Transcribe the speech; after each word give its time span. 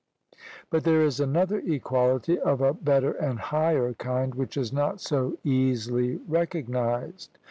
But 0.71 0.83
there 0.83 1.03
is 1.03 1.19
another 1.19 1.59
equality, 1.59 2.39
of 2.39 2.59
a 2.59 2.73
better 2.73 3.11
and 3.11 3.37
higher 3.37 3.93
kind, 3.93 4.33
which 4.33 4.57
is 4.57 4.73
not 4.73 4.99
so 4.99 5.37
easily 5.43 6.15
recognized. 6.27 7.37